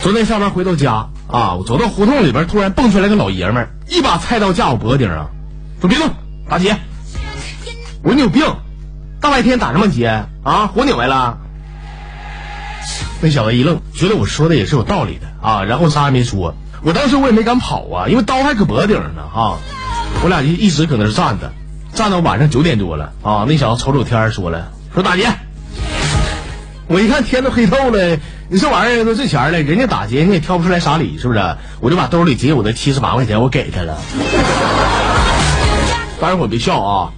[0.00, 5.30] 昨天下班回到家啊，我走到胡同里边，突然蹦出来个老爷们儿，一把菜刀架我脖顶上，
[5.80, 6.10] 说别动，
[6.48, 6.76] 打劫！
[8.02, 8.44] 我说你有病，
[9.20, 10.66] 大白天打什么劫啊？
[10.66, 11.38] 活拧歪了？
[13.20, 16.56] 那小子一愣，觉得我说的也是有道理的啊，然后啥也没说。
[16.82, 19.58] 我当时我也没敢跑啊，因为刀还搁脖顶上呢啊。
[20.24, 21.52] 我俩就一直搁那儿站着，
[21.92, 23.44] 站到晚上九点多了啊。
[23.46, 25.26] 那小子瞅瞅天儿说了，说打劫。
[26.86, 28.16] 我一看天都黑透了，
[28.48, 31.56] 你这玩意儿都这钱了，人家打劫你也挑不出来啥理，是不是？
[31.80, 33.98] 我就把兜里仅有的七十八块钱我给他了。
[36.22, 37.12] 大家伙别笑啊！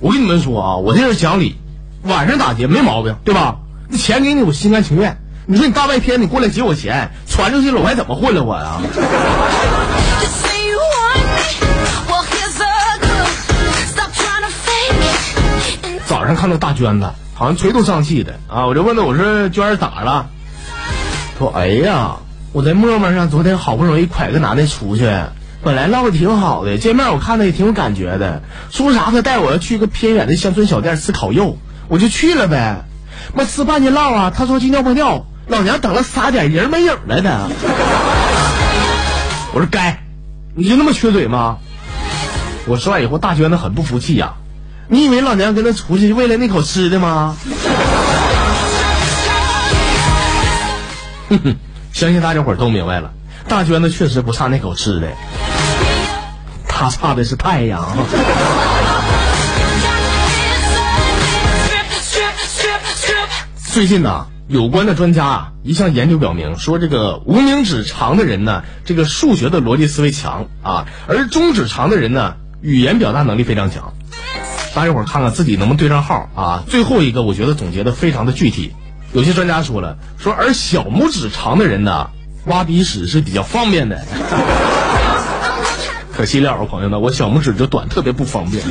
[0.00, 1.56] 我跟你们说啊，我这人讲理，
[2.04, 3.56] 晚上打劫没毛病，对吧？
[3.90, 5.18] 那钱给你，我心甘情愿。
[5.44, 8.80] 你说你大白天你过来劫我钱，传出去了我还怎么混了我啊？
[16.06, 20.26] 早上看到大娟子，好像垂头丧气的啊，我就问她，我说娟儿咋了？
[21.38, 22.16] 说哎呀，
[22.52, 25.12] 我在陌陌上昨天好不容易拐个男的出去，
[25.62, 32.84] 本来唠的挺好的，见面我看他也挺有感觉的，说啥他带我要去个偏远的乡村小店吃烤肉，我就去了呗。
[33.34, 37.50] 妈吃半天唠啊，他说去尿泡尿，老娘等了仨点人没影了呢。
[39.52, 40.04] 我说该，
[40.54, 41.58] 你就那么缺嘴吗？
[42.66, 44.34] 我说完以后，大娟子很不服气呀、
[44.88, 47.36] 你以为老娘跟他出去为了那口吃的吗？
[51.28, 51.56] 哼哼，
[51.92, 53.10] 相信大家伙都明白了，
[53.48, 55.08] 大娟子确实不差那口吃的，
[56.68, 57.84] 她差的是太阳。
[63.72, 73.92] 最近呢，有关的专家啊，一项研究表明说，这个无名指长的人呢，这个数学的逻辑思维强啊，而中指长的人呢，语言表达能力非常强。
[74.76, 76.62] 大家伙儿看看自己能不能对上号啊？
[76.68, 78.74] 最后一个，我觉得总结的非常的具体。
[79.14, 82.10] 有些专家说了，说而小拇指长的人呢，
[82.44, 84.04] 挖鼻屎是比较方便的。
[86.14, 88.62] 可惜了啊，朋友们，我小拇指就短，特别不方便。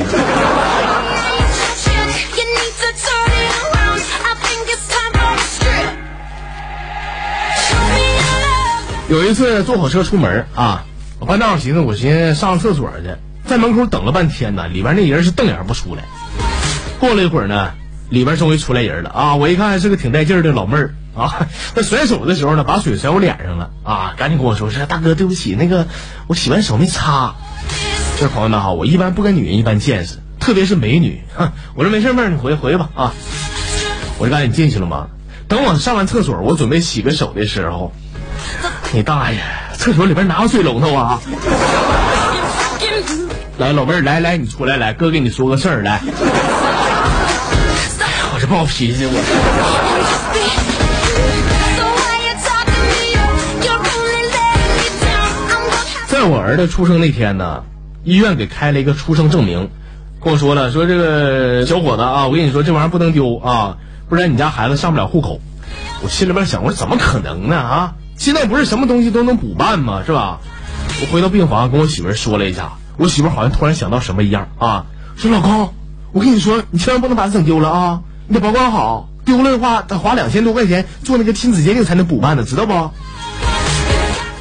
[9.10, 10.86] 有一次坐火车出门啊，
[11.20, 13.16] 我半道寻思，我寻思上厕所去，
[13.48, 16.04] 在门口等了半天呢，里边那人是瞪眼不出来。
[17.00, 17.72] 过了一会儿呢，
[18.10, 19.36] 里边终于出来人了啊！
[19.36, 25.88] 我一看是个挺带劲儿的老妹儿啊，她甩手的时候呢，把水甩我脸上了啊，赶紧跟我说说大哥对不起，那个
[26.28, 27.36] 我洗完手没擦。
[28.20, 31.22] 这朋友们哈，我一般不跟女人一般见识，特别是美女。
[31.36, 33.14] 哼， 我说没事妹儿，你回回吧啊。
[34.18, 35.08] 我就赶紧进去了嘛。
[35.48, 37.94] 等我上完厕所，我准备洗个手的时候，
[38.94, 39.40] 你大爷！
[39.78, 41.22] 厕所里边哪有水龙头啊？
[43.58, 46.02] 来，老妹儿，来来，你出来，来，哥给你说个事儿，来。
[48.34, 49.14] 我这暴脾气，我
[56.08, 57.64] 在我儿子出生那天呢，
[58.04, 59.70] 医院给开了一个出生证明，
[60.22, 63.78] 跟我说了，说这个小伙子啊，我跟你说这玩意儿不能丢啊，
[64.10, 65.40] 不然你家孩子上不了户口。
[66.04, 67.94] 我心里边想，我说怎么可能呢啊？
[68.18, 70.04] 现在不是什么东西都能补办吗？
[70.06, 70.42] 是吧？
[71.02, 74.86] 我回到病房跟我媳妇儿说了一下，我媳妇好像突然想到什么一样啊，
[75.18, 75.74] 说老公，
[76.12, 82.92] 我跟你说，你千万不能把它整丢了啊，你得保管好，丢了的话得花两千多块钱做那个亲子鉴定才能补办呢，知道不？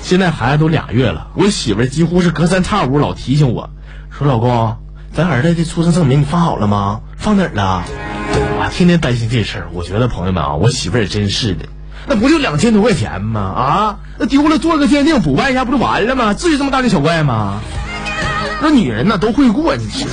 [0.03, 3.71] 现在孩子都俩月了，我媳妇几乎是隔三差五老提醒我，
[4.11, 4.77] 说老公，
[5.13, 7.01] 咱儿子的出生证明你放好了吗？
[7.17, 7.63] 放哪儿了？
[7.63, 9.69] 啊，天天担心这事儿。
[9.73, 11.67] 我觉得朋友们啊，我媳妇儿也真是的，
[12.07, 13.41] 那不就两千多块钱吗？
[13.41, 16.35] 啊，那丢了做个鉴定补办一下不就完了吗？
[16.35, 17.61] 至于这么大惊小怪吗？
[18.63, 20.11] 那女人呢都会过，你知道。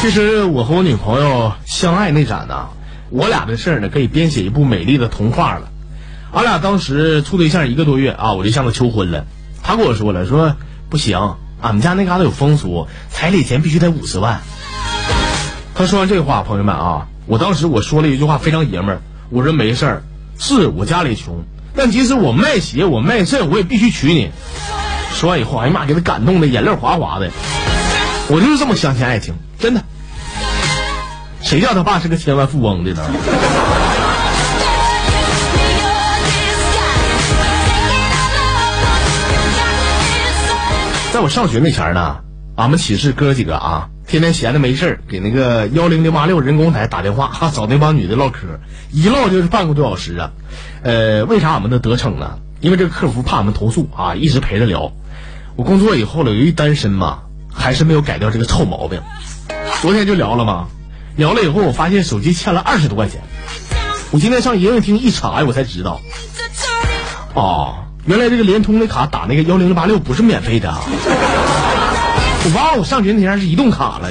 [0.00, 2.68] 其实我和我女朋友相爱那盏呢，
[3.10, 5.68] 我俩的事儿呢可以编写一部美丽的童话了。
[6.32, 9.26] 俺俩当时处对象一个多月啊，我就向她求婚了。
[9.62, 10.56] 她跟我说了，说
[10.88, 14.40] 不行，俺们家那嘎达有风俗，彩礼钱必须得五十万。
[15.74, 20.02] 她说完这话，朋友们啊，我当时我说了一句话非常爷们儿，我说没事儿，
[20.38, 21.44] 是我家里穷，
[21.74, 24.30] 但即使我卖血我卖肾，我也必须娶你。
[25.14, 27.30] 说完以后，哎呀妈，给她感动的眼泪哗哗的。
[28.28, 29.82] 我就是这么相信爱情，真的。
[31.42, 33.02] 谁叫他爸是个千万富翁的呢？
[41.12, 42.18] 在我上学那前儿呢，
[42.56, 48.58] 俺们寝室哥几个啊，天天闲的没事儿，给那个幺零零八六人工台打电话，哈，找那帮女的唠嗑，
[48.90, 50.32] 一唠就是半个多小时啊。
[50.82, 52.40] 呃，为啥俺们能得逞呢？
[52.60, 54.90] 因为这个客服怕俺们投诉啊，一直陪着聊。
[55.54, 57.20] 我工作以后了，由于单身嘛，
[57.54, 59.00] 还是没有改掉这个臭毛病。
[59.80, 60.66] 昨天就聊了嘛，
[61.14, 63.20] 聊了以后，我发现手机欠了二十多块钱。
[64.10, 66.00] 我今天上营业厅一查呀，我才知道，
[67.34, 70.80] 哦，原来这个联通的卡打那个幺零零八六不是免费的啊。
[72.42, 74.08] 我忘了我上学那天是移动卡了，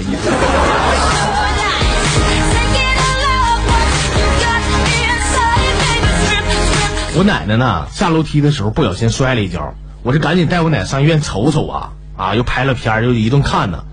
[7.18, 9.74] 我奶奶呢，下楼梯的时候不小心摔了一跤，
[10.04, 13.84] 我这赶紧带我奶上医院瞅瞅啊啊，又拍了片儿，又一顿看呢。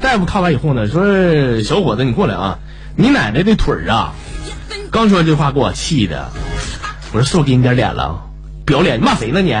[0.00, 2.58] 大夫看完以后呢，说：“小伙子，你过来啊，
[2.94, 4.12] 你奶奶的腿儿啊。”
[4.92, 6.28] 刚说完这话，给我气的。
[7.12, 8.22] 我说：“是我给你点脸了，
[8.66, 9.56] 不要脸，你骂谁呢你？”